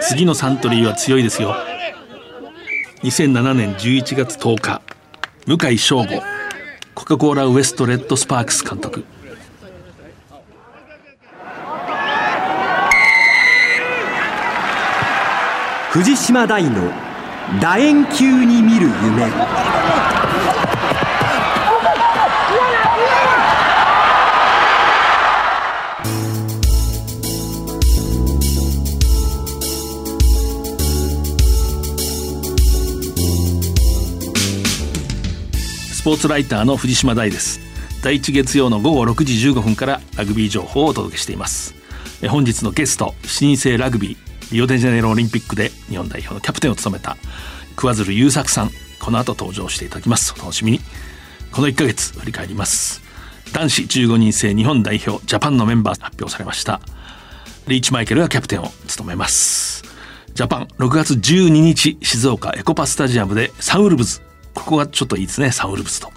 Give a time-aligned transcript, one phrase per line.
[0.00, 1.54] 次のサントリーは強いですよ。
[3.02, 4.82] 2007年11月10日
[5.46, 6.22] 向井翔吾
[6.94, 9.04] コカ・コーラウエストレッドスパークス監督。
[15.90, 16.92] 藤島大の
[17.60, 19.26] 楕円球に見る夢。
[36.08, 37.60] ポーツライターの藤島大です。
[38.02, 41.74] 第一月曜の午後6時15分からラグビー情報をお届けしています。
[42.30, 47.18] 本日のゲスト7人制ラグビーリオデジャネイロオリンピックで日本代表のキャプテンを務めた
[47.76, 50.32] 桑鶴優作さんこの後登場していただきます。
[50.34, 50.80] お楽しみに。
[51.52, 53.02] この1ヶ月振り返ります。
[53.52, 56.80] 男子15人制日本代表ジャパンのメンバー発表されました。
[57.66, 59.84] リーチマイケルがキャプテンを務めます。
[60.32, 64.22] ジャパン6月12日静岡エコパスタジアムでサンウルブズ
[64.58, 66.12] ここがちょっといいですねサンウルブズと。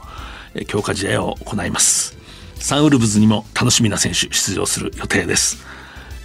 [0.67, 2.17] 強化試合を行います。
[2.56, 5.66] サンウルブズにも楽しみな選手出場する予定です。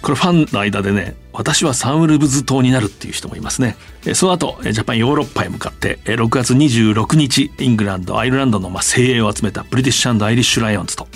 [0.01, 3.75] これファンの間でね私はサンウルブズ党になるっていう人もいますね。
[4.13, 11.07] その後ジャパンヨーロッパへ向かって6月26日イングランドアイルランドの精鋭を集めたブリティッシュアイリッシュライオンズと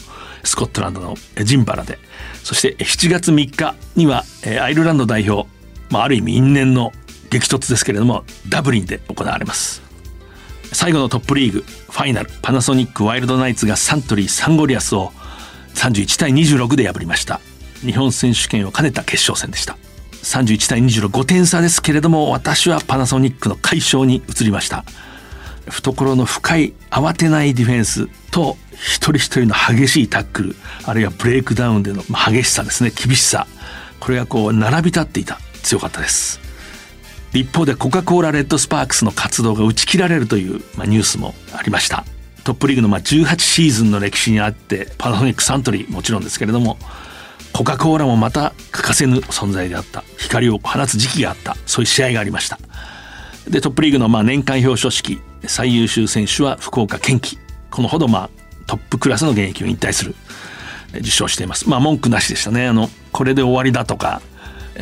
[0.43, 1.99] スコットランドのエジンバラで。
[2.43, 4.23] そして7月3日には
[4.61, 5.47] アイルランド代表、
[5.89, 6.91] まあ、ある意味因縁の
[7.29, 9.90] 激突ですけれどもダブリンで行われます。
[10.73, 15.11] 最後のトップリーグファイナルパナソニックワイルドナイツがサントリーサンゴリアスを
[15.75, 17.41] 31対26で破りました。
[17.81, 19.77] 日本選手権を兼ねた決勝戦でした。
[20.23, 24.85] 31対265点差ですけれども私はパナソニックの快勝に映りました。
[25.67, 30.55] 懐の深い慌てないディフェンスと一人一人の激しいタックル
[30.85, 33.47] あるいはブレイクダウンでの激しさですね厳しさ。
[33.99, 35.39] これがこう並び立っていた。
[35.63, 36.39] 強かったです。
[37.33, 42.03] 一方でコカ・コーラレッドスパークスの活動が打ち切られるという、まあ、ニュースもありました。
[42.43, 46.77] トップリーグのまあ18シーズンの歴史にあってパナソニックサントリーもちろんですけれども
[47.53, 50.03] コカ・コーラもまた欠かせぬ存在であった。
[50.17, 51.55] 光を放つ時期があった。
[51.65, 52.57] そういう試合がありました。
[53.47, 57.37] でトップリーグのまあ年間表彰式最優秀選手は福岡堅樹。
[57.69, 58.29] このほどまあ
[58.67, 60.15] トップクラスの現役を引退する。
[60.95, 61.69] 受賞しています。
[61.69, 62.67] まあ文句なしでしたね。
[62.67, 64.21] あのこれで終わりだとか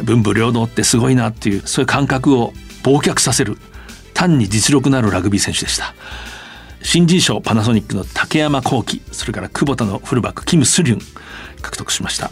[0.03, 3.57] 文武両道ってすごいなっていうそういう感覚を忘却させる
[4.13, 5.93] 単に実力のあるラグビー選手でした。
[6.81, 10.99] 新人賞パナソニックの竹山幸輝それから久保田のフルバックキム・スリュン
[11.61, 12.31] 獲得しました。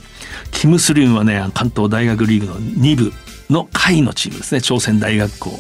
[0.52, 3.14] キム・スリュンはね関東大学リーグの2部
[3.50, 4.62] の下位のチームですね。
[4.62, 5.60] 朝鮮大学校。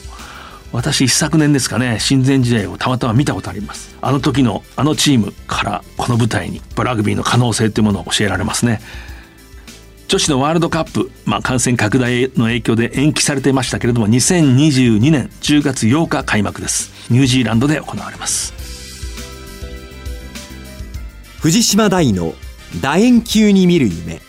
[0.74, 3.96] 私一昨年ですかね親善試合をたまたま見たことあります。
[4.02, 8.82] あの時のあのチームからこの舞台にラグビーの可能性というものを教えられますね。
[10.08, 17.12] 女子のワールドカップ、まあ、感染拡大の影響で延期されていましたけれども2022年10月8日開幕です。
[17.12, 18.54] ニュージーランドで行われます。
[21.42, 22.36] 藤島大の
[22.82, 24.22] 楕円球に見る夢。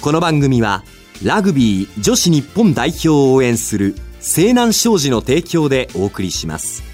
[0.00, 0.84] この番組は
[1.24, 6.93] ラグビー女子日本代表を応援する西南商事の提供でお送りします。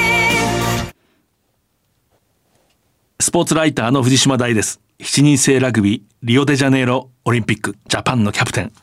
[3.21, 8.73] スポーツライターの藤島大です7人制ラグビーリオデジャネイロオリンピックジャパンのキャプテン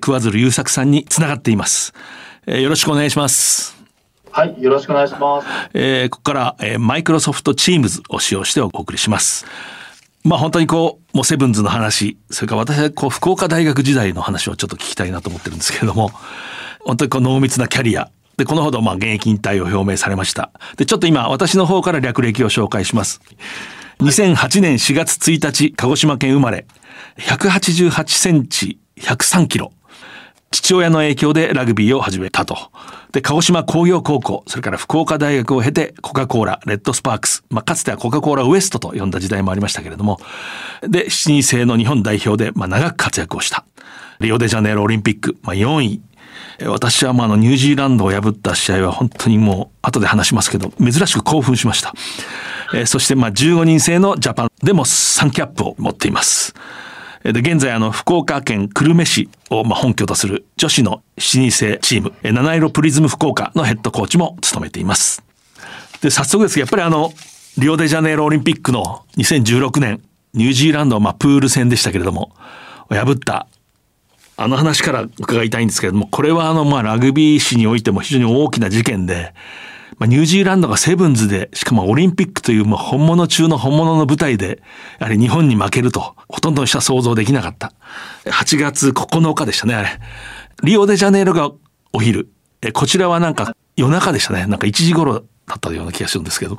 [0.00, 1.94] 桑鶴優作さんにつながっています、
[2.46, 3.76] えーよろしくお願いします
[4.32, 5.46] はい、よろしくお願いします。
[5.74, 9.46] えーここから、えー、マイクロソフトチームズを使用してお送りします。
[10.24, 16.10] まあ本当にこう、もうセブンズの話、それから私はこう、福岡大学時代の話をちょっと聞きたいなと思ってるんですけれども、
[16.80, 18.10] 本当にこう濃密なキャリア。
[18.36, 20.50] で、このほどまあ現役引退を表明されました。
[20.76, 23.20] で、ちょっと今私の方から略歴を紹介します。
[24.00, 26.66] 2008年4月1日、鹿児島県生まれ、
[27.18, 29.72] 188センチ、103キロ。
[30.50, 32.56] 父親の影響でラグビーを始めたと。
[33.12, 40.20] で、鹿児島工業高校、それから福岡大学を経て、コカ・コーラ、レッドスパークス、まあ、かつてはコカ・コーラウエストと呼んだ時代もありましたけれども、
[40.82, 43.64] で、7人制の日本代表で、まあ、長く活躍をした。
[44.20, 46.02] リオデジャネイロオリンピック、まあ、4位。
[46.66, 51.92] 私はまあのニュージーランドを破った試合は本当にもう後で話しますけど珍しく興奮しました。
[52.74, 56.54] えそしてまあ15人制のジャパンでも3キャップを持っています。
[57.22, 65.22] で現在あの福岡県久留米市をま本拠とする女子の7人制チーム七色プリズム福岡のヘッドコーチも務めています。
[66.02, 67.12] で早速ですがやっぱりあの
[67.56, 70.02] リオデジャネイロオリンピックの2016年
[70.34, 72.34] ニュージーランドまプール戦でしたけれども
[72.90, 73.46] 破った
[74.36, 79.32] あの話から伺いたいんですけれどもこれはあのまあラグビー史においても非常に大きな事件で、
[79.98, 84.62] まあ、ニュージーランドがセブンズでしかもオリンピックというもう本物中の本物の舞台で
[84.98, 87.72] やはり日本に負けるとほとんどの人は想像できなかった。
[88.24, 89.88] 8月9日でしたねあれ。
[90.62, 91.50] リオデジャネイロが
[91.92, 92.28] お昼。
[92.62, 94.46] えこちらはなんか夜中でしたね。
[94.46, 96.58] なんか1時頃だったような気がするんですけど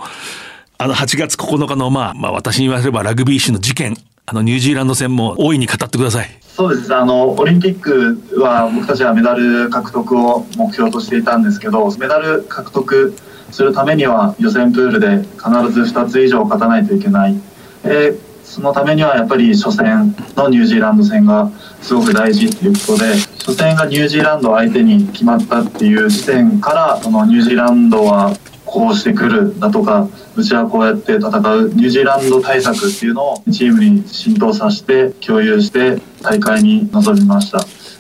[0.77, 3.97] あの8月9日のまあまあ私に言わせればラグビー史の事件
[4.27, 6.30] あのニュージーランド戦も大いに語ってください。
[6.42, 13.13] そうですあのオリンピックは僕たちはメダル獲得を目標としていたんですけどメダル獲得
[13.51, 17.36] するためには予選プールで必ず2つ以上勝たないといけない、
[17.83, 21.50] えーそのためにはやっぱり初戦のニュージーランド戦が
[21.81, 23.06] すごく大事ということで
[23.39, 28.33] 初戦がニュージーランド相手に決まったっていう時点からそのニュージーランドは
[28.75, 37.60] こうしてくるだとかうちはこうやって戦うニュージーランド対策っていうのをチームに浸透させて共有して大会に臨みました。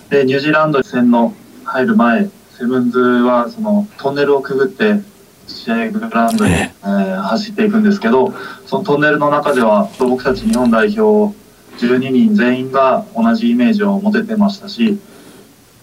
[0.09, 1.33] でニュージーランド戦の
[1.63, 4.99] 入る前セブンズはそのトンネルをくぐって
[5.47, 8.33] 試合グラウンドに、えー走っていくんですけど
[8.65, 11.33] そのトンネルの中では僕たち日本代表
[11.77, 14.99] 12人全員が同じイメージを持ててましたし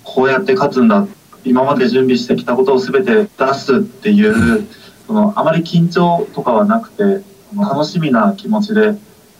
[0.05, 1.06] こうやって勝つんだ。
[1.45, 4.67] 今まで準備してきたことを全て出すっていう
[5.06, 7.22] そのあまり緊張とかはなくて
[7.56, 8.81] 楽しみな気持ちで、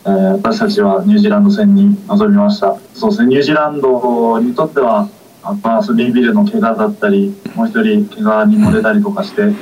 [0.05, 5.09] えー私たちはニュージーランド戦に臨みましたそうですねニュージーランドにとっては
[5.45, 9.53] あまあスリービルの怪我だったりもう一人怪我にも出たりとかして、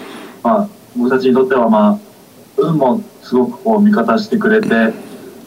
[0.42, 1.98] まあ、僕たちにとってはまあ
[2.56, 4.68] 運もすごくこう味方してくれて、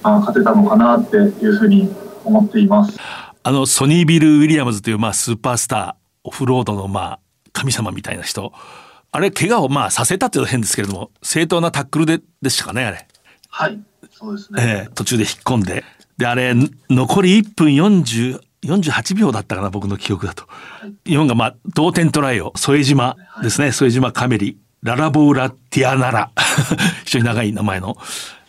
[0.02, 1.90] まあ、勝てたのかなっていうふうに
[2.24, 2.98] 思っています。
[3.46, 7.20] あのソニービル・ウィリアムズというまあスーパースターオフロードのまあ
[7.52, 8.54] 神様みたいな人
[9.16, 13.08] あれ怪我をまあさせたっていうのは変ですけれども正当なタックルででしたかねあれ、
[13.48, 13.80] はい、
[14.12, 14.64] そうですね。
[14.64, 15.84] ええ途中で引っ込んで。
[16.18, 16.54] であれ
[16.90, 20.46] 残り1分40 48秒だったかな僕の記憶だと。
[21.06, 26.32] 日本がまあ同点トライを副島ですね副島カメリララボーラ・ティアナラ。
[27.06, 27.96] 非常に長い名前の。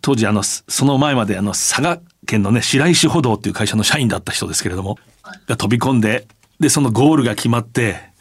[0.01, 4.99] 当時あのその前まであの佐賀県のね白石歩道っていう会社の社員だった人ですけれども
[5.47, 6.27] が飛び込んで
[6.61, 8.14] でそのゴールが決まって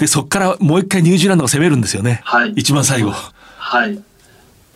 [0.00, 2.52] でそこからもう一回ニュージーランドが攻めるんですよね、はい。
[2.56, 3.12] 一番最後。
[3.12, 4.02] はい。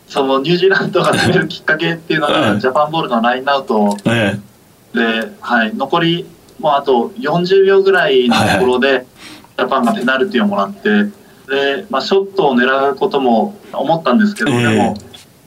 [0.06, 3.96] そのニュージーランドが攻めるきっかけっていうのはが、いジャパンボールのラインアウト。
[4.04, 4.38] え
[4.92, 6.26] で、はい、残り
[6.60, 9.06] もうあと40秒ぐらいのところで、
[9.56, 11.04] ジャパンがペナルティをもらって、
[11.48, 14.62] で、まあ、ショットを狙うことも思ったんですけど、ええ。
[14.62, 14.96] でも、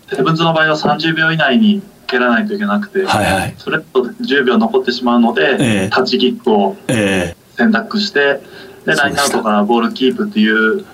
[0.10, 3.56] セブンズの場合は30秒以内に蹴らないといけなくて、えはいはい。
[3.60, 5.90] それと10秒残ってしまうので、ええ。
[5.90, 8.42] タッチキックをえ選択してでそう
[8.88, 10.86] でラインアウトからボールキープっていう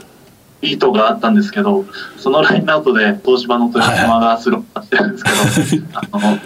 [0.63, 1.86] 意図があったんですけど
[2.18, 5.24] そのラインアウトで東芝の豊島がスローしてるんです
[5.69, 6.40] けど、あの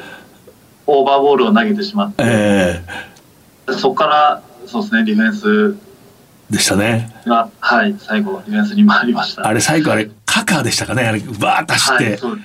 [0.88, 2.84] オーバーボールを投げてしまって、え
[3.70, 3.74] え。
[3.74, 5.78] そこからそうですねディフェンス
[6.50, 7.14] えでしたね。
[7.26, 9.48] が、はい、最後ディフェンスに回りました。
[9.48, 11.04] あれ最後あれカカーでしたかね？
[11.04, 12.36] あれバーッと走って、はい、そ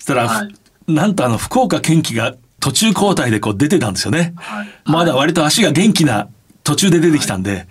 [0.00, 0.54] したら、はい。
[0.92, 4.32] なんとあの福岡堅樹が途中交代でこう出てたんですよね。
[4.36, 4.68] はい。
[4.84, 6.28] まだ割と足が元気な
[6.64, 7.66] 途中で出てきたんで、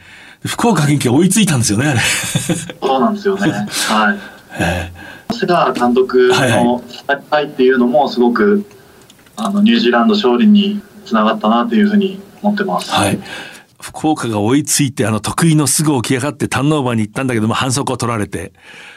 [0.45, 1.99] 福岡元気が追いついたんですよねあれ。
[1.99, 3.49] そうなんですよね。
[3.49, 4.19] はい
[4.59, 4.91] え
[5.31, 8.65] 瀬川監督はいの采配っていうのもすごく
[9.35, 12.91] あのニュージーランド勝利につながったなというふうに思ってます。
[12.93, 13.19] えはい。
[13.79, 18.51] 福岡が追いついてあの得意のすぐ起き上がってターンオーバーに行ったんだけども反則を取られて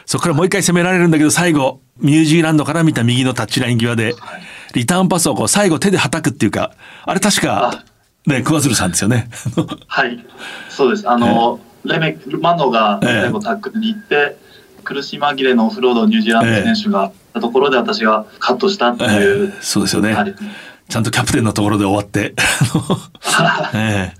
[0.05, 4.15] そこからもう一回攻められるんだけど最後ニュージーランドから見た右のタッチライン際で
[4.73, 6.71] リターンパスをこう最後手ではたくっていうか
[7.05, 7.83] あれ確か
[8.27, 9.29] ね桑鶴さんですよね。
[9.87, 10.23] はい、
[10.69, 11.09] そうです。
[11.09, 14.37] あの、レメマノがええ最後タックルに行って、
[14.83, 20.13] 苦し紛れのオフロードをニュージーランド選手がやったところで私がカットしたっていうええ、そうですよね。
[20.13, 20.35] はい
[20.89, 22.33] ちゃんとキャプテンのところで終わって。
[23.37, 24.13] あ のえ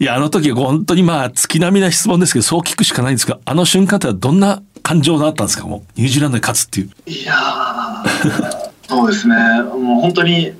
[0.00, 5.68] えいや、あの時本当にまあ月並みな質問ですけど、そう聞くしかないんですが、あの瞬間ってはどんな感情があったんですか？
[5.68, 6.90] もう、ニュージーランドに勝つっていう。
[7.06, 9.36] いやーそうですね。
[9.62, 10.52] もう本当に、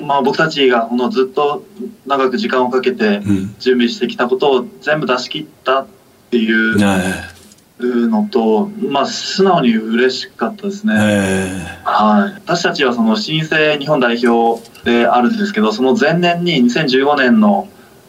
[0.00, 1.64] まあ僕たちがこのずっと
[2.06, 3.54] 長く時間をかけてうん。
[3.58, 5.86] 準備してきたことを全部出し切ったっ
[6.30, 10.94] ていうえのと、まあ素直に嬉しかったですえね。
[10.96, 17.68] えはい、私たちはその新生日本代表であるんですけどその前年に2015年の、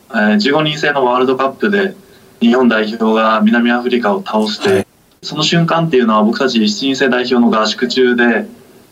[0.09, 1.95] えー15人制のワールドカップで
[2.39, 4.87] 日本代表が南アフリカを倒して、はい
[5.23, 8.47] その瞬間っていうのは僕たち7人制代表の合宿中で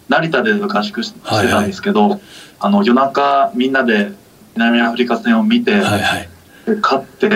[0.10, 2.20] 成田で合宿ししてたんですけど、
[2.60, 4.12] あの夜中みんなで
[4.56, 6.30] 南アフリカ戦を見て、はいはい。
[6.66, 7.30] で勝って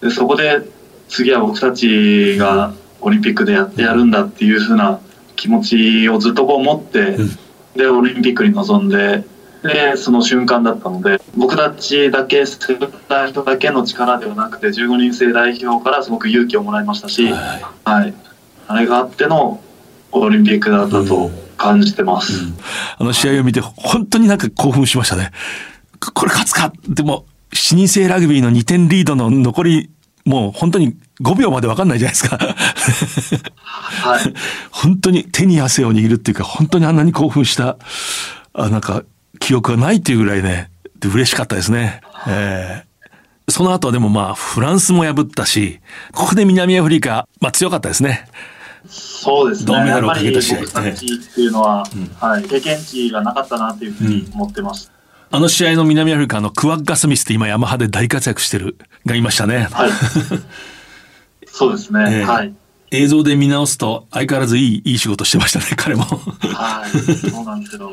[0.00, 0.62] でそこで
[1.08, 5.00] 次は僕たちがオリンピックでやってやるんだっていう風な
[5.36, 7.38] 気持ちをずっとこう持って、うん。
[7.76, 9.24] でオリンピックに臨んで
[9.62, 12.58] でその瞬間だったので僕たちだけ世
[13.08, 18.02] 代表だけの力ではなくて15人制代表からすごく勇気をもらいましたし、はいはい。
[18.02, 18.14] はい、
[18.68, 19.60] あれがあっての
[20.12, 22.32] オリンピックだったと感じてます。
[22.96, 25.32] あの試合を見て本当になんか興奮しましたね。
[26.00, 26.72] ここれ勝つか？
[26.88, 29.90] でも7人制ラグビーの2点リードの残り
[30.24, 32.38] もう本当に5秒まで分かんないじゃないですか。
[32.38, 34.34] はい
[34.70, 37.76] 本当に手に汗を握るっていうか本当にあんなに興奮した
[38.54, 39.02] あなんか
[39.40, 42.00] 記憶がないっていうぐらいねで嬉しかったですね。
[42.26, 42.88] えー
[43.50, 45.80] その後はでもまあフランスも破ったし
[46.12, 48.26] ここで南アフリカ、まあ、強かったですね。
[48.88, 49.66] そうですね。
[49.66, 51.84] 銅メダルをかけた試合僕たちっていうのは、
[52.20, 54.90] はい、経験値がなかったなっていうふうに思ってます。
[55.30, 59.68] あの試合の南アフリカのクワッガ・スミスって今ヤマハで大活躍してるがいましたね。
[59.70, 59.90] はい。
[61.46, 62.06] そうですね。
[62.08, 62.54] ええはい。
[62.90, 66.04] 映像で見直すと相変わらずいいいい仕事してましたね 彼も。
[66.04, 67.30] はい。
[67.30, 67.92] そうなんですけど、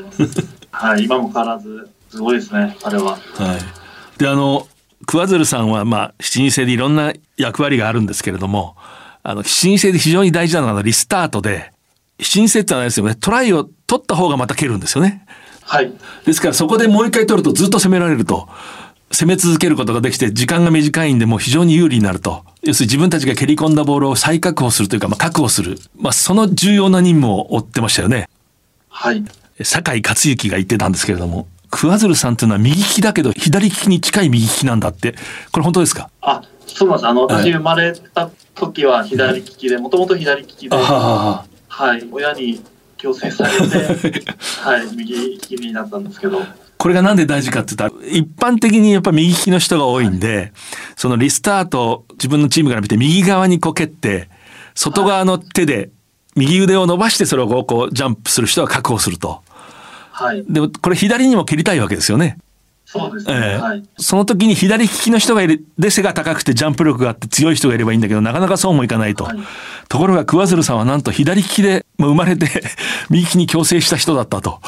[0.71, 1.03] はい。
[1.03, 3.11] 今も変わらず、すごいですね、あれは。
[3.11, 4.67] はい、であの
[5.05, 8.77] 桑鶴さんはまあ7人制でいろんな役割があるんですけれども
[9.27, 11.71] あの7人制で非常に大事なのはリスタートで
[12.19, 15.25] 7人制ってのはですよねトライを取った方がまた蹴るんですよね。
[15.63, 15.91] はい。
[16.25, 18.47] ですからそこでもう一回取るとずっと攻められると
[19.11, 28.29] 攻め続けることができて時間が短いんでもう非常に有利になると要するに自分たちが蹴り込んだボールを再確保するというか、まあ、確保する、まあ、その重要な任務を負ってましたよね。
[28.89, 29.25] はい。
[29.63, 35.15] 酒井克行が言ってたんですけれども桑鶴さんというのは右利きだけど左利きに近い右利きなんだって
[35.51, 36.09] これ本当ですか？
[36.21, 37.07] あ、そうなんです。
[37.07, 42.07] あの、はい私生まれた時は左利きで、もともと左利きで、あはい。
[42.11, 42.61] 親に
[42.97, 44.25] 強制されて、
[44.63, 44.95] はい。
[44.95, 46.41] 右利きになったんですけど、
[46.77, 50.51] これがなんで大事かって言ったら一般的にやっぱ右利きの人が多いんで
[50.97, 54.29] そのリスタートを自分のチームから見て右側にこう蹴って
[54.75, 55.89] 外側の手で
[56.35, 59.41] 右腕を伸ばしてそれをこうこうジャンプする人は確保すると。
[60.15, 60.45] はい。
[60.47, 62.37] でもこれ左にも蹴りたいわけですよね。
[62.85, 63.33] そうですね。
[63.33, 63.61] ええ。
[63.61, 63.83] はい。
[63.97, 65.65] その時に左利きの人がいる。
[65.77, 69.37] で背が高くてジャンプ力があって強い人がいればいいんだけどなかなかそうもいかないと、はい。
[69.89, 72.47] ところが桑鶴さんはなんと左利きで生まれて
[73.09, 74.61] 右利きに矯正した人だったと。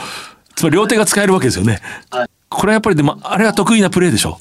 [0.56, 2.30] つまり両手が使えるわけですよね、はい。
[2.50, 4.40] これはやっぱりでもあれは得意なプレーでしょ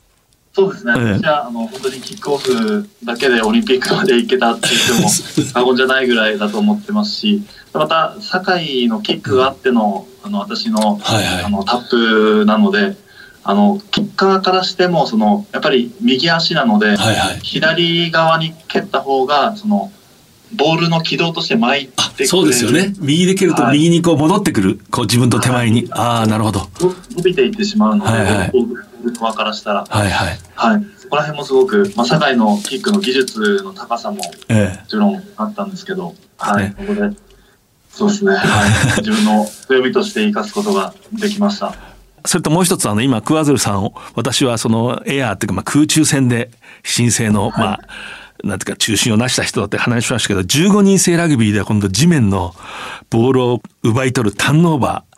[0.57, 0.95] そうですね。
[0.97, 1.05] ええ。
[1.21, 5.11] 私は、あの、本当にキックオフだけでオリンピックまで行けたって言っても
[5.53, 7.43] 過言じゃないぐらいだと思ってますし、
[7.75, 11.45] また、堺のキックがあっての、あの、私の、はいはい。
[11.45, 12.97] あの、タップなので、
[13.45, 17.41] あの、キッカーからしても、その、やっぱり右足なので、はいはい。
[17.43, 19.93] 左側に蹴った方が、その、
[20.55, 22.25] ボールの軌道として巻いて。
[22.25, 22.95] そうですよね。
[22.99, 23.79] 右で蹴るとはい。
[23.79, 24.81] 右にこう戻ってくる。
[24.91, 26.61] こう自分と手前に、ああなるほど。
[26.61, 28.53] の伸びていってしまうので、はいはい
[29.07, 29.85] ボール側からしたら。
[29.89, 30.39] はいはい。
[30.55, 30.87] はい。
[30.99, 34.81] そこら辺もすごく、まあ、堺のキックの技術の高さも、ええ。
[34.81, 36.75] もちろんあったんですけど、はい、ね。
[36.77, 37.17] ここで、
[37.89, 38.71] そうですね、はい、
[39.01, 41.75] 自分の強みとして生かすことができました。
[42.27, 46.51] それともう一つあの今桑鶴さんを私はそのエアーっていうかまあ空中戦で
[46.83, 47.81] 新生のまあ
[48.45, 52.55] なんていうか中心を成した人だって話しましたけど15人制ラグビーでは今度地面の
[53.11, 55.17] ボールを奪い取るターンオーバー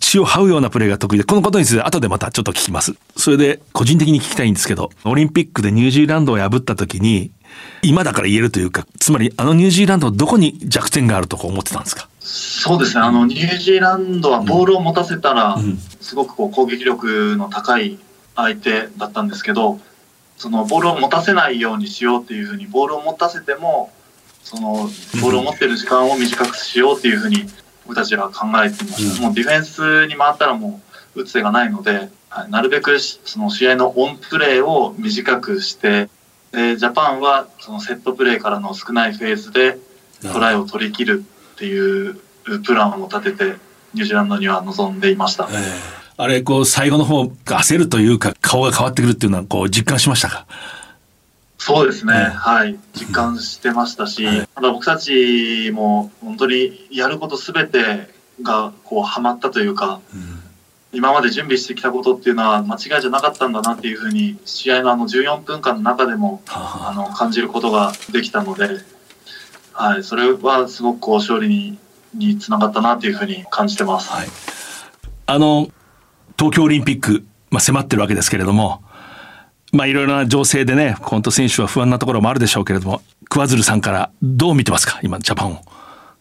[0.00, 2.94] 血を這うようなプレーが得意でこのことについて後でまたちょっと聞きます。
[3.16, 7.30] それで個人的に聞きたいんですけどオリンピックでニュージーランドを破った時に
[7.82, 12.08] 今だから言えるというかつまりあのニュージーランドどこに弱点があるとこう思ってたんですか？
[12.20, 15.78] そうですね、あの、ニュージーランドはボールを持たせたら、うん。
[15.78, 17.98] すごくこう攻撃力の高い
[18.36, 19.80] 相手だったんですけど、
[20.36, 23.90] そのボールを持たせないようにしようっていうふうに、ボールを持たせても、
[24.42, 24.72] その
[25.22, 27.46] ボールを持ってる時間を短くしようっていうふうに、
[27.88, 29.16] 僕たちは考えていました。
[29.16, 30.80] うんもうディフェンスに回ったらも
[31.16, 36.10] う打つ手がないので、はいなるべくしその試合のオンプレーを短くして、
[36.52, 39.78] でジャパンはそのセットプレーからの少ないフェーズで
[40.20, 42.20] トライを取り切るっていう
[42.64, 43.56] プランを立てて
[43.94, 45.48] ニュージーランドには臨んでいました。
[46.20, 50.46] あれこう最後の方焦るというか顔が変わってくるっていうのはこう実感しましたか？
[51.58, 52.20] そうですね、うん。
[52.30, 54.48] はい、実感してましたし、はい。
[54.54, 58.08] ただ僕たちも本当にやることすべて
[58.42, 60.00] がこうハマったというか、
[60.92, 68.68] 今まで準備してきたことっていうのは間違いじゃなかったんだなっていうふうに試合のあの14分間の中でもあの感じることができたので、
[69.72, 71.78] はい、それはすごくこう勝利に
[72.14, 74.10] につながったなっていうふうに感じてます。
[74.10, 74.28] はい、
[75.26, 75.68] あの
[76.38, 78.82] 東京オリンピック、まあ、迫ってるわけですけれども
[79.72, 85.60] まあいろいろな情勢でね、本当選手は不安なところもあるでしょうけれども、桑鶴さんからどう見てますか、今、ジャパンを？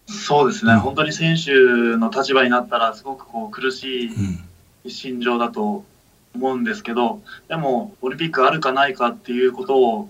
[0.07, 1.51] そうですね、本当に選手
[1.97, 4.11] の立場になったら、すごくこう苦し
[4.83, 5.85] い心情だと
[6.35, 10.09] 思うんですけど、でも、オリンピックあるかないかっていうことを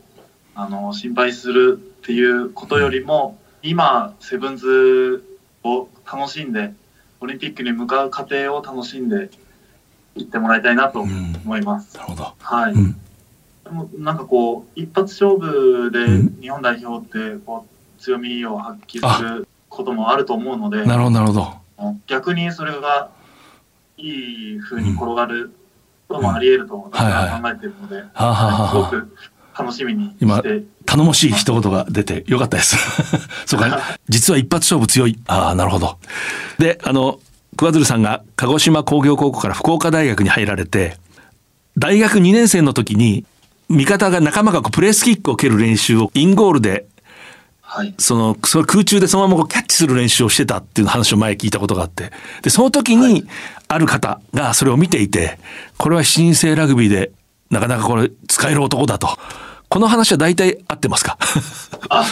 [0.56, 5.24] あの心配するっていうことよりも、今、セブンズ
[5.64, 6.74] を楽しんで、
[7.20, 9.30] オリンピックに向かう過程を楽しんで
[10.16, 11.96] いってもらいたいなと思います。
[11.96, 12.34] なるほど。
[12.40, 13.00] はい、うん
[13.98, 21.98] なんかこう一発勝負で日本代表ってこう強みを発揮することもあると思うのでなるほど、なるほど。
[22.08, 23.10] 逆にそれが
[23.98, 25.52] いい風に転がる
[26.08, 29.18] こともあり得ると私は考えているので、すごく
[29.58, 32.78] 楽しみに今して頼もしい一言が出てよかったです。
[33.46, 35.20] そうか、 実は一発勝負強い。
[35.28, 35.98] ああ、なるほど。
[36.60, 37.20] で、あの、
[37.58, 40.98] 桑鶴さんが鹿児島工業高校から福岡大学に入られて、
[41.78, 43.26] 大学2年生の時に、
[43.70, 46.88] 味方が仲間がこうプレースキックを蹴る練習をインゴールで、
[47.62, 47.94] はい。
[47.98, 53.28] その、その空中でそのままこうキャッチする練習をしてたっていう話を前聞いたことがあって、で、その時に、
[53.68, 55.38] ある方がそれを見ていて、
[55.78, 57.12] これは新生ラグビーで、
[57.50, 59.10] なかなかこれ使える男だと。
[59.70, 61.18] この話は大体合ってますか？
[61.90, 62.06] あ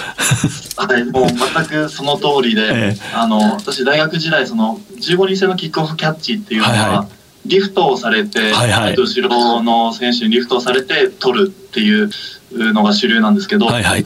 [0.76, 3.00] はい、もう全くその通りで、 ええ。
[3.14, 7.08] あの私大学時代その15人制のキックオフキャッチっていうのは、はいはい
[7.46, 8.90] リフトをされて、はいはい。
[8.92, 12.10] えっと後ろの選手にリフトをされて取るっていう
[12.52, 14.06] のが主流なんですけど、はいはい。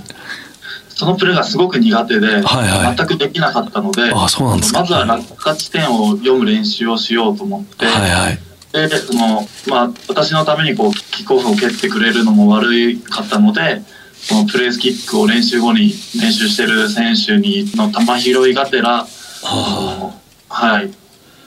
[0.90, 2.96] そのプレーがすごく苦手で、はいはい。
[2.98, 8.40] 全くできなかったので、まずは落下地点を読む練習をしようと思って、はいはい。
[8.72, 13.82] でそのまあ、私のためにこうキックオフを蹴ってくれるのも悪かったので
[14.30, 15.92] このプレースキックを練習後に
[16.22, 19.08] 練習してる選手にの球拾いがてら、
[19.44, 19.98] あ。
[20.00, 20.14] の
[20.50, 20.92] はい、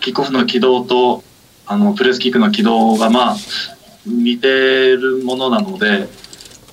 [0.01, 1.23] キックオフの軌道と
[1.67, 3.37] あのプレースキックの軌道がまあ
[4.07, 6.09] 似てるものなので、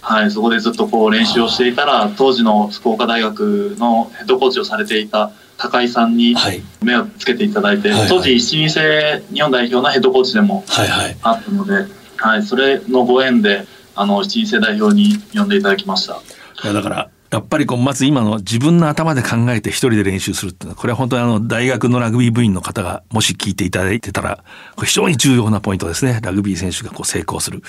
[0.02, 6.62] はい、そこでずっとこう練習をしていたら当時の福岡大学のヘッドコーチをされていた高井さんにはい。
[6.82, 11.18] 目をつけていただいて、はいはい当時一新制日本代表のヘッドコーチでもはいはい。
[11.22, 11.86] あったので、
[12.18, 16.22] はい、それのご縁であの一新制代表に呼んでいただきました。
[16.64, 24.44] いやだから、やっぱりこう、まず今の自分の頭で考えて一人で練習するっていうのは、これは本当にあの、大学のラグビー部員の方がもし聞いていただいてたら、
[24.76, 26.20] これ非常に重要なポイントですね。
[26.24, 27.62] ラグビー選手がこう成功する。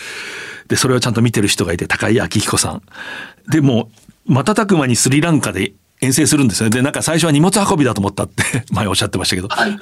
[0.69, 2.83] で、それをちゃんと見てる人がいて、高井明彦さん。
[3.51, 3.91] で、も
[4.29, 6.77] う、瞬く間にスリランカで遠征するんですよね。
[6.77, 8.43] で、なんか最初は荷物運びだと思ったって
[8.73, 9.49] 前おっしゃってましたけど。
[9.49, 9.79] はい、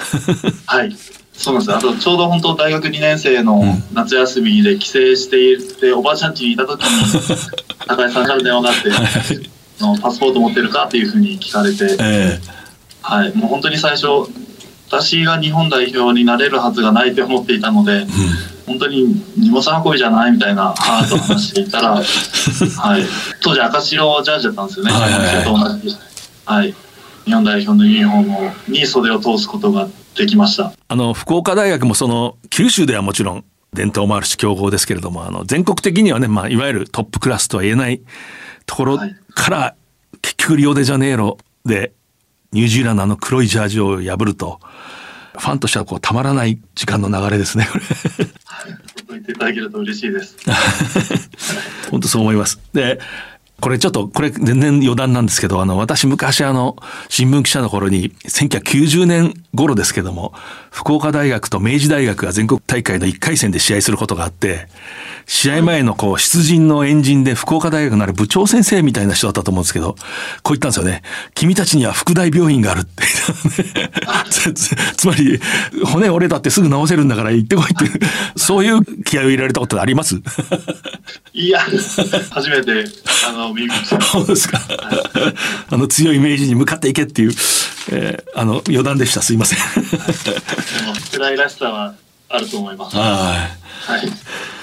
[0.67, 0.97] はい、
[1.33, 1.77] そうなんです。
[1.77, 3.62] あとちょうど本当大学2年生の
[3.93, 6.88] 夏休みで帰省していて、おばあちゃん家にいた時に
[7.87, 8.91] 高井さんから電話があって。
[8.91, 12.41] あのパスポート持ってるかっていうふうに聞かれて、え
[13.03, 14.07] はい、もう本当に最初
[14.88, 18.07] 私が日本代表になれるはずがないと思っていたので、
[18.67, 22.05] 本当に荷物運びじゃないみたいな母と話していたら、 はい、
[23.43, 25.12] 当時赤白ジャージだったんですよね、はいはい
[26.45, 26.75] はい、
[27.25, 30.73] 日本代表のユニフォームに袖を通すことができました。
[30.88, 38.01] あの、福岡大学もその、九州ではもちろん伝統もあるし強豪ですけれども、あの、全国的にはね、まあ、いわゆるトップクラスとは言えない
[38.68, 39.74] ところはいから、
[40.20, 41.92] 結局リオデジャネイロで、
[42.52, 44.61] ニュージーランドの黒いジャージを破ると、
[45.38, 47.85] ファンとしてはこう、たまらない時間の流れですね、これ。
[48.44, 48.74] はい、
[49.11, 50.37] 言っていただけると嬉しいです。
[51.90, 52.61] 本当そう思います。
[52.72, 53.00] で、
[53.61, 56.76] これちょっと、これ全然余談なんですけど、あの、私昔あの、
[57.09, 60.32] 新聞記者の頃に、1990年頃ですけども、
[60.70, 64.68] 福岡大学と明治大学が全国大会の1回戦で試合することがあって、
[65.26, 69.94] 試合前のこう、出陣のエンジンで福岡大学のある部長先生みたいな人だったと思うんですけど、
[70.42, 71.02] こう言ったんですよね。
[71.34, 73.02] 君たちには福大病院があるって
[74.30, 74.52] つ
[74.96, 75.40] つまり、
[75.84, 78.06] 骨折れたってすぐ治せるんだから行ってこいって、
[78.37, 80.16] そういう気合を入れられたことあります？
[81.34, 81.61] いや、
[82.30, 82.84] 初めて、
[83.28, 84.00] あの、耳にした。
[84.02, 84.61] そうですか。
[85.70, 87.32] あの強いイメージに向かっていけっていう、
[87.90, 89.22] えーあの余談でした。
[89.22, 89.59] すいません。
[89.83, 89.90] で
[90.87, 91.94] も、暗いらしさは
[92.29, 92.96] あると思います。
[92.96, 93.07] はい。
[93.07, 94.11] はい。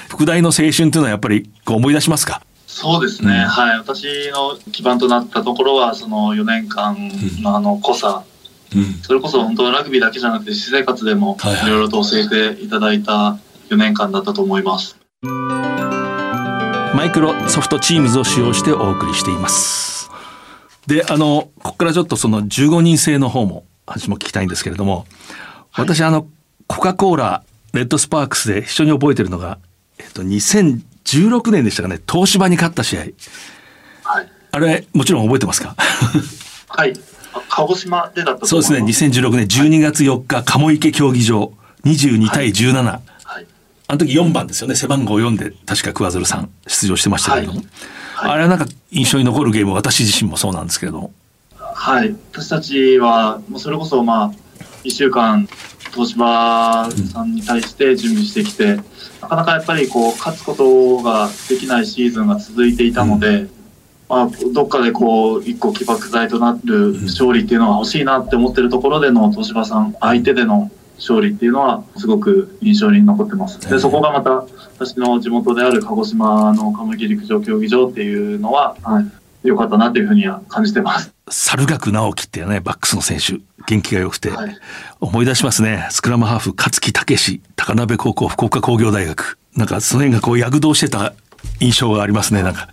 [0.10, 2.42] 副大の青春っていうのはやっぱりこう思い出しますか？
[2.68, 3.78] そうですね、はい。
[3.78, 6.96] 私の基盤となったところは、その4年間
[7.42, 8.24] のあの濃さ、
[8.76, 8.94] うん。
[9.02, 13.38] それこそ本当ラグビーだけじゃなくて、私生活でもいろいろと教えていただいた
[13.70, 14.98] 4年間だったと思います。
[16.96, 20.10] マイクロソフトチームズを使用してお送りしています。
[20.88, 25.06] で、あの、ここからちょっとその15人制の方も、話も聞きたいんですけれども、
[25.74, 26.28] 私あの、
[26.68, 27.44] コカ・コーラ、
[27.74, 29.60] レッドスパークスで一緒に覚えてるのが、
[30.00, 33.02] えっと、2016年でしたかね、東芝に勝った試合。
[33.02, 34.30] はい。
[34.52, 35.76] あれ、もちろん覚えてますか？
[36.70, 36.94] はい。
[37.34, 38.62] あ鹿児島でだったとそう。
[38.62, 42.84] ですね、2016年12月4日、鴨池競技場、22対17。
[42.84, 43.02] は
[43.42, 43.46] い。
[43.88, 47.68] あの時4番ですよね背番号4で確か桑鶴さん出場してましたけれども、はい
[48.32, 51.14] あれはなんか印象に残るゲーム私自身もそうなんですけれども
[51.86, 54.32] はい、私たちは、もうそれこそ、まあ、
[54.84, 55.48] 1週間、
[55.94, 58.78] 東芝さんに対して準備してきて、
[59.22, 63.46] なかなかやっぱりこう勝つことができないシーズンが続いていたので、
[64.10, 73.60] まあ、どっかでこう一個起爆剤となる勝利っていうのが欲しいなって思ってるところでの東芝さん相手での勝利っていうのはすごく印象に残ってます。
[73.60, 74.44] でそこがまた
[74.80, 79.06] 私の地元である鹿児島の鴨木陸上競技場っていうのは、はい、
[79.50, 81.14] 良かったなというふうには感じてます。
[81.30, 84.58] 猿楽直樹っていうねバックスの選手元気が良くて、はい。
[85.00, 85.88] 思い出しますね。
[85.92, 89.38] スクラムハーフ勝木武史高鍋高校福岡工業大学。
[89.56, 91.14] なんかその辺がこう躍動してた
[91.60, 92.70] 印象がありますねなんか。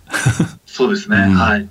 [0.65, 1.33] そうですね、うん。
[1.33, 1.67] はい。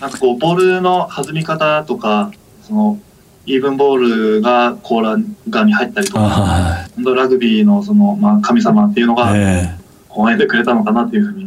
[0.00, 2.30] なんかこう、ボールの弾み方とか、
[2.62, 2.98] その、
[3.46, 9.86] イーブンボールがコーラー側に入ったりとか、は本当ラグビーのその、まあ、神様っていうのい、がええ。
[10.08, 11.45] 応援でくれたのかなというふうに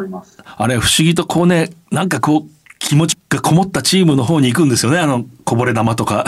[0.00, 0.38] 思います。
[0.44, 6.24] あれ不思議とこうねなんかこう気持ちがこもったチームの方に行くんですよねあのこぼれ球とか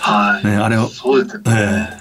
[0.00, 0.46] はい。
[0.46, 1.52] ねあれをそうですよね。
[1.52, 2.00] え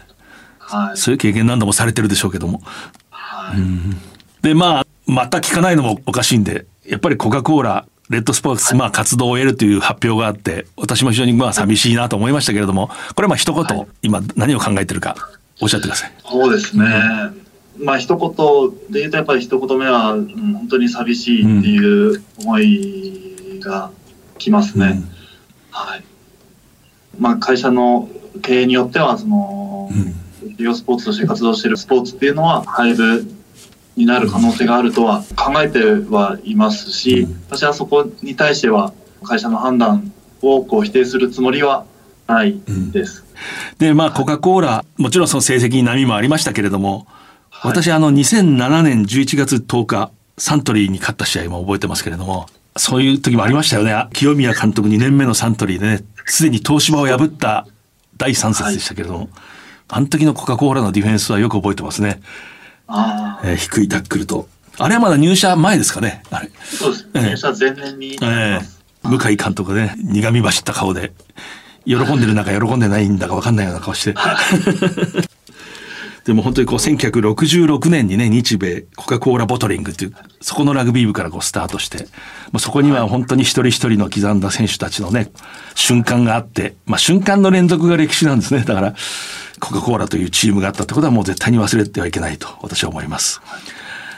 [0.60, 0.98] はい。
[0.98, 2.62] そういう経験何度もされてるでしょうけども
[3.10, 4.44] はい。
[4.44, 15.16] でまあまた聞かないのもおかしいんでやっぱりコカ・コーラレッドスポーツ、まあ活動を終えるという発表があって私も非常にまあ寂しいなと思いましたけれどもこれはまあ一言、今何を考えてるか
[15.62, 16.14] おっしゃってください。
[16.28, 16.86] そうですね。
[17.82, 23.92] まあ、一言で言うと、やっぱり一言目は、うん本当に寂しいっていう思いが
[24.38, 24.88] きますね。
[24.88, 25.10] うん
[25.72, 26.04] はい。
[27.18, 28.10] まあ、会社の
[28.42, 29.90] 経営によっては、その、
[30.44, 33.26] 医療スポーツとして活動しているスポーツっていうのは、廃部
[33.96, 40.12] になる可能性があるとは考えてはいますし、うん私はそこに対しては、会社の判断
[40.42, 41.86] をこう否定するつもりは
[42.28, 42.60] ない
[42.92, 43.26] です。
[43.78, 47.08] でまあコカ・コーラもちろんその成績に波もありましたけれども、
[47.62, 47.72] はい。
[47.72, 54.08] 私あの2007年11月10日サントリーに勝った試合も覚えてますけれどもそういう時もありましたよね。
[54.14, 57.68] 清宮監督2年目のサントリーでねすでに東芝を破った
[58.18, 59.30] 第3節でしたけれども、
[59.90, 62.22] あの時のコカ・コーラのディフェンスはよく覚えてますね、
[63.44, 64.48] えー低いタックルと。
[64.78, 67.08] あれはまだ入社前ですかねあれ、そうです。
[67.16, 67.22] ええ。
[67.32, 68.60] 入社前年にえ。
[68.62, 68.62] ー
[69.04, 71.12] 向井監督がね苦み走った顔で
[71.86, 74.14] 喜んでるのか喜んでないんだか分かんないような顔して。
[76.26, 82.06] でも本当にこう1966年にね日米コカ・コーラボトリングというそこのラグビー部からこうスタートして、
[82.52, 85.32] まあ、そこには本当に一人一人の刻んだ選手たちのね
[85.76, 88.96] 瞬間があって、まあ、瞬間の連続が歴史なんですねだから
[89.60, 93.42] コカ・コーラというチームがあったってことはもう絶対に忘れてはいけないと私は思います。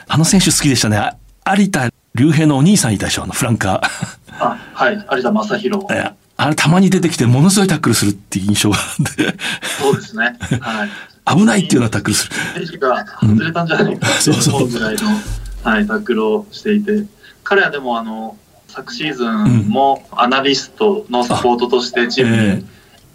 [0.08, 1.18] あの選手好きでしたねあ
[1.56, 3.80] 有田竜平のお兄さんいたでしょあのフランカー。
[4.40, 5.08] あ、はい。
[5.12, 5.86] 有田正弘。
[5.94, 9.38] いやあれたまに出てきてものすごいタックルするっていう印象があって
[9.80, 10.36] そうですね。
[10.60, 10.90] はい。
[11.26, 12.36] 危ないっていうようなタックルする。
[12.66, 15.02] 選手が外れたんじゃないかってそうそう思うぐらいの、
[15.64, 17.06] はい、タックルをしていて、
[17.44, 22.68] 彼はでもあの、昨シーズンもアナリストのサポートとしてチームえに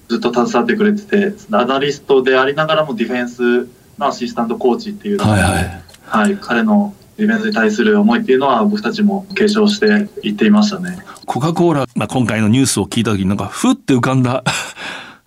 [0.08, 5.82] ずっと携わってくれてて、アナリストでありながらもディフェンスのアシスタントコーチっていうのがはいはい。
[6.04, 9.86] はい、彼のディフェンスに対する思いっていうのは僕たちも継承して
[10.22, 10.98] いっていましたね。
[11.24, 14.44] コカ・コーラ、まあ、今回のニュースを聞いた時になんかふって浮かんだ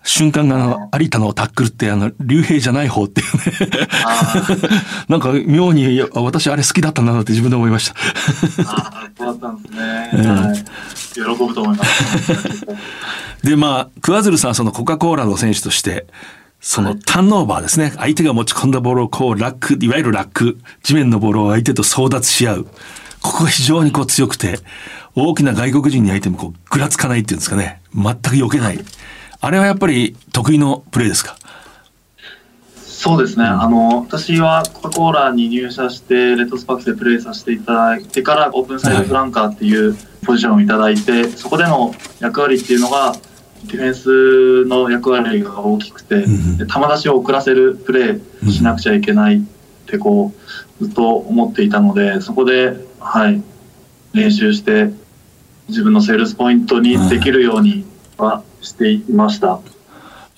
[0.02, 3.88] 瞬間があの有田のタックルってあの竜兵じゃない方っていうね。
[4.04, 4.46] あ
[5.08, 7.94] なんか妙に私あれ好きだったんだなって自分で思いました。
[8.66, 10.10] あー、そうだったんですね。
[10.14, 10.56] うんはい。
[11.12, 12.66] 喜ぶと思います。
[13.44, 16.06] でまあ桑鶴さんはそのコカ・コーラの選手として
[16.60, 17.92] そのターンオーバーですね。
[17.96, 22.66] 相手が持ち込んだボールをこうラックいわゆるラック地面のボールを相手と争奪し合う。
[23.22, 24.60] ここが非常にこう強くて
[25.14, 27.80] 大きな外国人に相手もこうぐらつかないっていうんですかね。
[27.94, 28.78] 全く避けない
[29.40, 31.36] あれはやっぱり得意のプレーですか？
[32.76, 43.14] そうですね、あの私はコカ・コーラに入社して、レッドスパークスでプレーさせていただいてから、オープンサイドフランカーっていうポジションをいただいて、そこでの役割っていうのが、
[43.64, 46.58] ディフェンスの役割が大きくて、ん。
[46.58, 49.40] で球出しを遅らせるプレーしなくちゃいけないっ
[49.86, 50.34] てこ
[50.78, 53.42] う、ずっと思っていたので、そこで、はい、
[54.12, 54.90] 練習して、
[55.68, 57.86] 自分のセールスポイントにできるように
[58.18, 59.60] はしていました。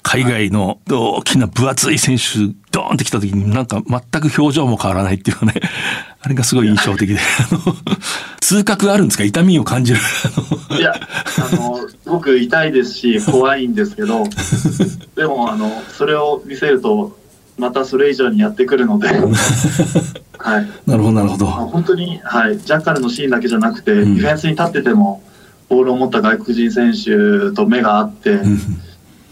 [0.05, 5.55] 海外の大きな分厚い選手ドーンってきた時になんか全く表情も変わらないっていうかね。
[6.21, 7.19] あれがすごい印象的で。
[7.19, 7.77] あの
[8.41, 9.25] 痛覚あるんですか？
[9.25, 10.01] 痛みを感じる。
[10.79, 14.25] いや、あの、すごく痛いですし、怖いんですけど、
[15.17, 17.17] でも、あの、それを見せると、
[17.59, 19.09] またそれ以上にやってくるので、
[20.39, 20.69] はい。
[20.87, 21.47] なるほどなるほど。
[21.47, 24.17] 本当に、はい、ジャッカルのシーンだけじゃなくて、ん。
[24.17, 25.23] ディフェンスに立ってても、
[25.73, 28.59] ボールを持った外国人選手と目が合って、うん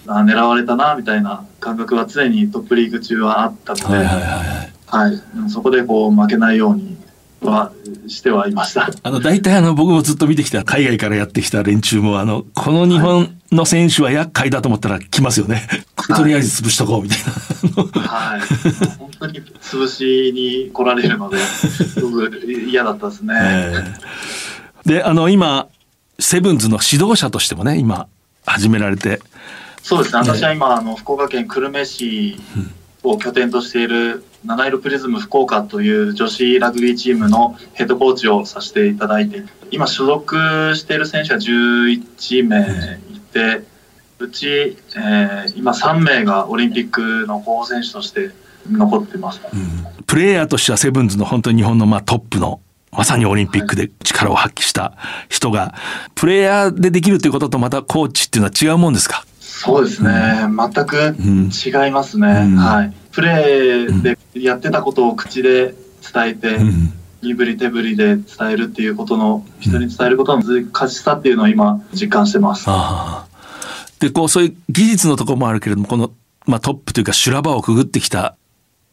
[0.06, 6.96] あ狙われたな、みたいな感覚は常にトップリーグ中はあったので、はいはいはいはいはい、そこでこう負けないように
[7.42, 7.70] は
[8.08, 8.90] してはいました。
[9.04, 15.68] あの、大体あの、僕もずっと見てきた、海外からやってきた連中も、あの、この日本の選手は厄介だと思ったら来ますよね。
[16.16, 17.18] とりあえず潰しとこうみたい
[17.94, 18.00] な。
[18.00, 18.40] はい、
[18.98, 22.36] 本当に潰しに来られるので、すごく
[22.68, 23.34] 嫌だったですね。
[23.38, 25.68] えーで、あの、今、
[26.20, 28.06] セブンズの指導者としてもね、今、
[28.46, 29.20] 始められて、
[29.82, 32.36] そうですね、私は今、あの福岡県久留米市
[33.02, 43.62] を拠点としている七色プリズム福岡という女子ラグビーチームのヘッドコーチをさせていただいて、今、所属している選手は11名いて、
[44.18, 48.30] うち、えー今3名がオリンピックの候補選手として
[48.70, 49.40] 残ってます。
[50.06, 52.60] プレイヤーとしてはセブンズの本当に日本のまあトップの
[52.92, 54.96] まさにオリンピックで力を発揮した
[55.28, 55.74] 人が、
[56.14, 59.24] プレイヤーでできるということとまたコーチっていうのは違うもんですか？
[59.40, 60.10] そうですね、
[60.56, 62.56] 全く違いますね、うん。
[62.56, 62.92] はい。
[63.12, 65.74] プレーでやってたことを口で
[66.12, 66.92] 伝えて、ん。
[67.22, 72.66] 身振り手振りで伝えるっていうことの、人に伝えることの難しさっていうのを今、実感してます。
[73.98, 76.10] でこうそういう技術のところもあるけれどもこの、
[76.46, 78.34] まあ、トップというか修羅場をくぐってきた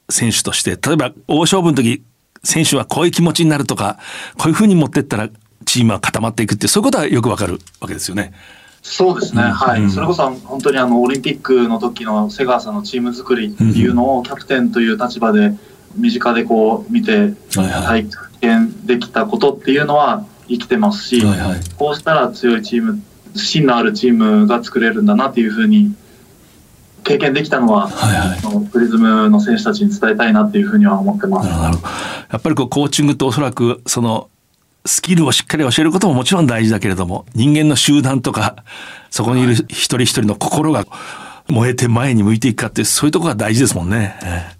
[0.09, 2.03] 選手として例えば大勝負の時
[2.43, 3.99] 選手はこういう気持ちになるとか
[4.37, 5.29] こういうふうに持ってったら
[5.65, 8.33] チームは固まっていくっていうそういうことはよくわかるわけですよね。
[8.81, 9.91] そうですね、はい、うん。
[9.91, 15.53] それこそ本当にあのオリンピックの時の瀬川さんのチーム作りっていうのをキャプテンという立場で
[15.95, 18.05] 身近でこう見てはいはい。
[18.05, 21.59] 体験できたことっていうのは生きてますし、はいはい。
[21.77, 23.01] こうしたら強いチーム
[23.35, 25.93] 芯のあるチームが作れるんだなっていうふうに
[27.03, 28.67] 経験できたのは、はいはい。
[28.71, 31.49] プリズムの選手たちに伝えたいなっていうふうには思ってます。
[32.37, 34.29] やっぱりこうコーチングとおそらくその
[34.85, 38.63] スキルをしっかり教えることももちろん大事だけれども人間の集団とか
[39.09, 40.85] そこにいる一人一人の心が
[41.47, 44.19] 燃えて前に向いていくかっていうそういうところが大事ですもんね。
[44.23, 44.55] え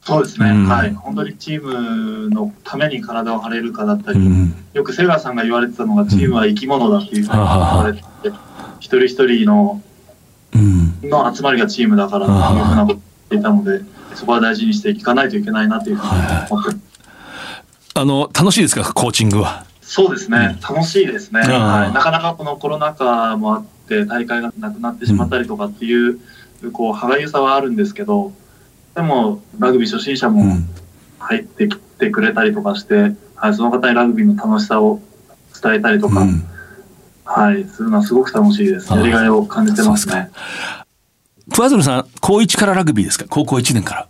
[0.00, 0.66] そうですね、うん。
[0.66, 4.54] はい、本当にチームのために体を張れるかだったり、えうん。
[4.72, 8.06] よく瀬川さんが言われてたのが、チームは生き物だっていうふうに言われてて、
[8.80, 9.80] 一人一人の
[10.54, 11.08] うん。
[11.08, 13.84] の集まりがチームだからっていうふうなことを言っていたので、
[14.16, 16.10] そこは大事にしていかないといけないなというふうに
[16.50, 16.76] 思って
[17.94, 19.66] あの楽しいですかコーチングは？
[19.80, 26.18] そうですね、楽しいですね、はい、なかなかこのコロナ禍もあって、大会がなくなってしまったりとかっていう、
[26.72, 28.32] こう歯がゆさはあるんですけど、
[28.94, 30.56] でも、ラグビー初心者も
[31.18, 35.02] 入ってきてくれたりとかして、はい、その方にラグビーの楽しさを
[35.62, 36.44] 伝えたりとか、うん。
[37.24, 38.92] はい、するのはすごく楽しいです。
[38.92, 40.30] やりがいを感じてますね。
[41.54, 43.26] 桑鶴さん高1からラグビーですか？
[43.28, 44.08] 高校1年から。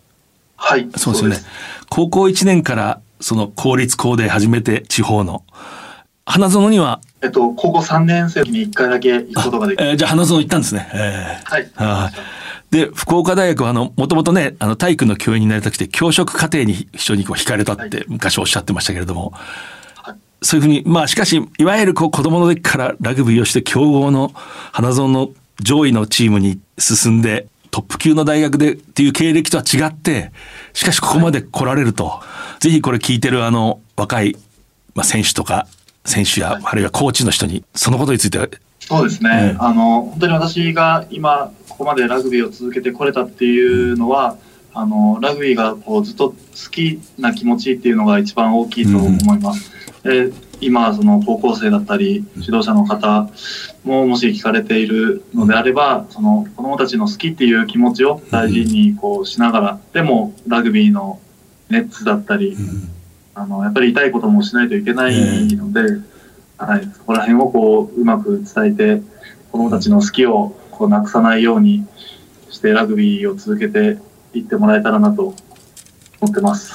[0.57, 1.37] はい、そうですよね。
[1.91, 5.45] 高校1年からその公立校で初めて地方の。
[6.25, 10.89] 花園には、えっと、高校3年生に1回だけ行くことができえーじゃあ花園行ったんですね。
[10.95, 11.51] えー。
[11.51, 11.71] はい。
[11.75, 12.13] はい
[12.73, 19.35] で福岡大学はあのもともとねあの体育の教員になりたくて教職課程に非常にこう惹かれたって昔おっしゃってましたけれども、
[19.97, 20.17] はい。
[20.41, 24.33] そういうふうにまあしかしいわゆるこう子供の時からラグビーをして強豪の
[24.73, 25.29] 花園の
[25.61, 30.33] 上位のチームに進んでトップ級の大学でっていう経歴とは違って
[30.73, 32.23] しかしここまで来られると、
[32.63, 34.37] ぜひこれ聞いてるあの若い、
[34.95, 35.67] まあ、選手とか
[36.05, 38.39] 選手や、あるいはコーチの人にそのことについて
[38.79, 44.37] そうですね、ええあの本当に私が今ここまでラグビーを続けてこれたっていうのは、
[44.75, 46.37] あのラグビーがこうずっと好
[46.71, 49.73] きな気持ちっていうのが一番大きいと思います。
[50.05, 53.29] で今その高校生だったり指導者の方
[53.83, 61.19] ももし聞かれているのであればその子どもたちの好きっていう気持ちを大事にこうしながらでもラグビーの
[61.73, 62.57] 熱だったり、
[63.35, 65.15] あのやっぱり痛いこともしないといけない
[65.57, 65.81] ので、
[66.59, 69.03] はい、そこら辺をこううまく伝えて
[69.51, 71.87] 子どもたちの好きをこうなくさないように
[72.51, 73.99] してラグビーを続けて
[74.35, 75.35] いってもらえたらなと
[76.21, 76.69] 思ってます。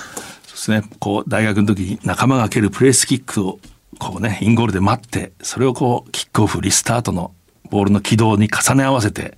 [0.46, 0.84] そうですね。
[1.00, 3.60] こう大学の時に仲間が蹴るプレースキックを
[4.00, 7.34] こうねインゴールで待ってそれをこうキックオフリスタートの
[7.70, 9.38] ボールの軌道に重ね合わせて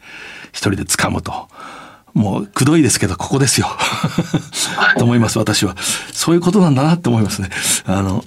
[0.52, 1.48] 一人で掴むと
[2.13, 3.67] もうくどいですけどここですよ。
[4.98, 5.76] と思います私は。
[6.12, 7.50] そういうことなんだなって思いますね。
[7.86, 8.24] あの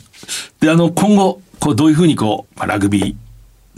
[0.61, 3.17] であの今後こうどういうふうにこうまあラグビ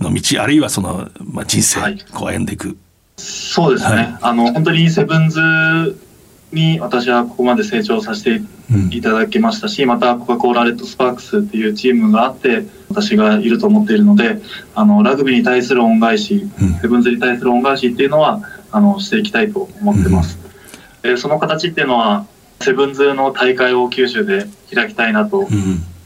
[0.01, 1.99] ーの道あるいはその、まあ、人生はい。
[2.12, 2.77] こう歩んでいく、
[3.17, 4.19] そうですね、はい。
[4.23, 5.40] あの本当にセブンズ
[6.55, 8.40] に私はここまで成長させて
[8.90, 14.40] いただきましたし、またコカ・コーラレッドスパークスっていうチームがあって私がいると思っているので
[14.75, 16.75] あのラグビーに対する恩返し、うん。
[16.75, 18.40] セブンズに対する恩返しっていうのは
[18.71, 20.38] あのしていきたいと思ってます、
[21.03, 22.27] でその形っていうのは
[22.61, 25.49] セブンズの大会を九州で開きたいなとうん。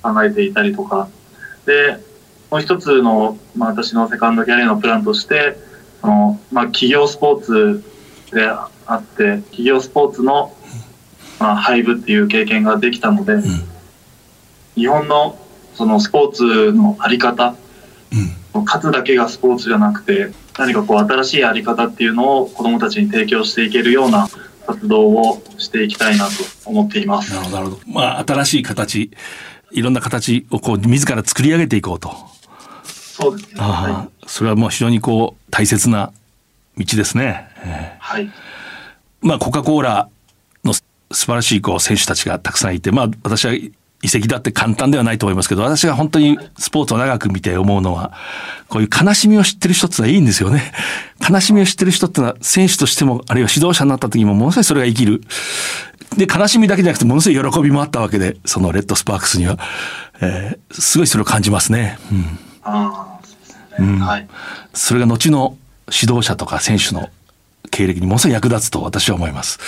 [0.01, 1.09] 考えていたりとか。
[1.67, 1.99] で
[2.51, 5.59] もう一つの、まあ、私のセカンドキャリアのプランとして
[6.01, 7.85] あの、まあ、企業スポーツ
[8.33, 8.49] で
[8.89, 10.53] あって企業スポーツの
[11.39, 13.43] まあ、廃部っていう経験ができたので、うん。
[14.75, 15.39] 日本の
[15.75, 17.55] そのスポーツのあり方
[18.55, 18.65] うん。
[18.65, 24.29] 勝つだけがスポーツじゃなくて何かこう新しいあり方っていうのを子どもたちに提供していけるような
[24.67, 26.33] 活動をしていきたいなと
[26.65, 27.33] 思っています。
[27.33, 27.81] なるほどなるほど。
[27.87, 29.11] まあ新しい形
[29.71, 32.13] いろんな形をこう自ら作り上げていこうと。
[32.85, 33.61] そうですね。
[33.61, 36.13] あはあそれはもう非常にこう大切な
[36.77, 37.49] 道ですね、
[37.99, 38.31] はい、え
[39.21, 40.09] まあコカ・コーラ
[40.65, 43.53] の素晴らしいこう選手たちがたくさんいてまあ私は
[44.01, 48.13] 移籍だって簡単ではないと思いますけど私が本当にスポーツを長く見て思うのは
[48.69, 50.73] こういう悲しみを知ってる人ってのはいいんですよね。
[51.29, 55.23] 悲しみを知ってる人ってのは選手としてもあるいは指導者になった時もものすごいそれが生きる。
[56.17, 59.59] で悲しみだけじゃなくてものすごい喜びもあったわけでそのレッドスパークスには、
[60.21, 63.99] えーすごいそれを感じますね、うん、ああそうですね、うん。
[63.99, 64.29] はい。
[64.73, 65.57] それが後の
[65.91, 67.09] 指導者とか選手の
[67.71, 69.59] 経歴にものすごい役立つと私は思います。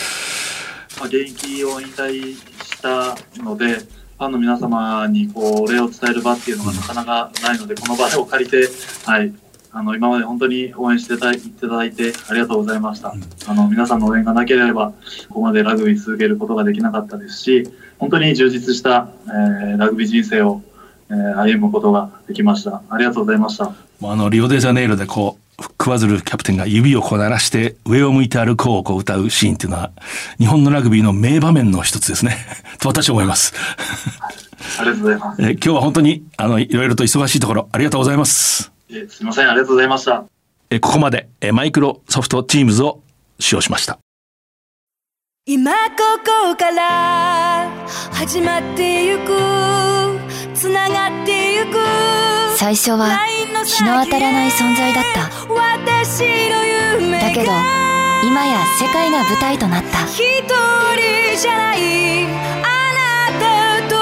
[0.99, 8.69] まあ、現役を引退したので、ファンの皆様にこうお礼を伝える場っていうのがなかなかないので、この場を借りて、
[9.07, 9.33] はい、
[9.73, 11.27] あの今まで本当に応援していた
[11.69, 13.15] だいてありがとうございました。
[13.47, 14.93] あの皆さんの応援がなければ、
[15.29, 20.61] ここまでラグビー続けることができなかったですし、本当に充実した、えーラグビー人生を、
[21.09, 22.83] えー歩むことができました。
[22.91, 23.73] ありがとうございました。
[24.03, 29.93] あのリオデジャネイロでこうクワズルキャプテンが指をこう鳴らして上を向いて歩こうをこう歌うシーンっていうのは
[30.39, 32.37] 日本のラグビーの名場面の一つですね
[32.81, 33.55] と私は思います。
[34.79, 35.43] ありがとうございます。
[35.43, 38.73] えー今日は本当にあのいろいろと忙しいところありがとうございます。
[38.91, 40.25] えーすみません、ありがとうございました。
[40.71, 43.03] えーここまでえーマイクロソフト Teams を
[43.39, 43.99] 使用しました。
[45.47, 45.79] 今こ
[46.49, 47.71] こから
[48.13, 50.20] 始まってゆく
[50.61, 51.79] つながってゆく。
[52.59, 53.17] 最初は
[53.65, 55.21] 日の当たらない存在だった。
[55.23, 55.31] だ
[57.31, 57.51] けど
[58.23, 60.05] 今や世界が舞台となった。
[60.05, 62.27] 一人じゃない。
[62.27, 63.97] あなたと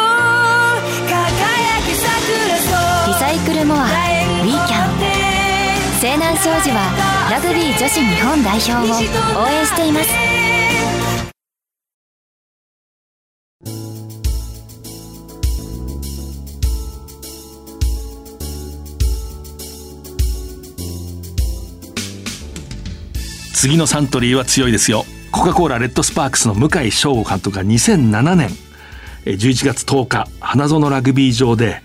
[1.06, 4.98] 輝き桜リサイクルモアウィーキャン
[6.00, 6.90] 西南商事は
[7.30, 10.27] ラグビー女子日本代表を応援しています
[23.60, 25.04] 次のサントリーは強いですよ。
[25.32, 28.50] コカ・コーラレッドスパークスの向井翔吾監督が2007年
[29.24, 31.82] えー11月10日花園ラグビー場で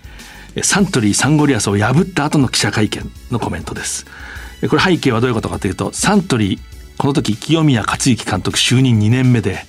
[0.54, 4.06] えサントリーサンゴリアスを破った後の記者会見のコメントです。
[4.62, 6.60] えこれ背景はどういうことかというとサントリー
[6.96, 9.66] この時清宮克行監督就任2年目で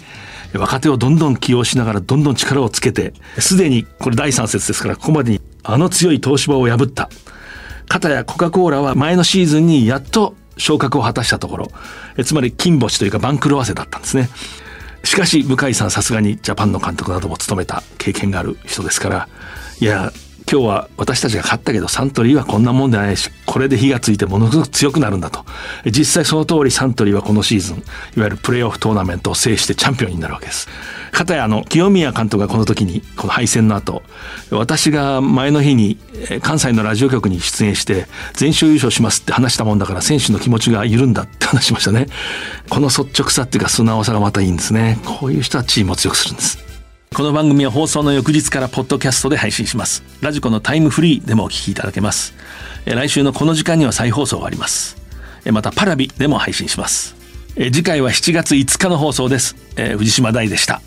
[0.54, 7.10] え若手をどんどん起用しながらどんどん力をつけてすでにこれ第3節ですからここまでにあの強い東芝を破った。
[7.88, 11.72] 片やコカ・コーラは前のシーズンにやっと昇格を果たしたところ
[12.18, 14.30] えつまり金星というか番狂わせだったんですね。
[15.04, 19.30] しかし向井さんさすがにジャパンの監督なども務めた経験がある人ですから
[19.80, 20.12] いや
[20.52, 25.44] 今日は私たちが勝ったけどサントリーはこんなもんでないしこれで火がついてものすごく強くなるんだと。
[25.86, 30.68] 実際その通りサントリーはこのシーズンいわゆるプレーオフトーナメントを制してチャンピオンになるわけです。
[31.12, 34.04] 片やあの清宮監督がこの時にこの敗戦の後
[34.52, 35.98] 私が前の日に
[36.42, 42.08] 関西のラジオ局に出演して全勝優勝しますって話したもんだから選手の気持ちが緩んだって話しましたね。
[42.70, 45.00] この率直さっていうか素直さがまたいいんですね。
[45.06, 46.75] こういう人はチームを強くするんです。
[47.14, 50.04] この番組は放送の翌日からポッドキャストで配信します。
[50.20, 52.34] ラジコのタイムフリーでもお聞きいただけます。
[52.86, 54.98] え来週のこの時間には再放送があります。
[55.46, 57.16] えまたパラビでも配信します。
[57.56, 59.56] え次回は7月5日の放送です。
[59.78, 60.82] え藤島大でした。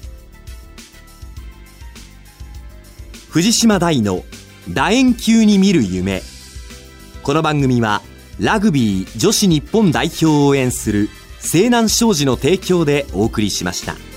[3.30, 4.22] 藤島大の
[4.68, 6.22] 楕円球に見る夢。
[7.22, 8.02] この番組は
[8.38, 11.08] ラグビー女子日本代表を応援する
[11.40, 14.07] 西南商事の提供でお送りしました。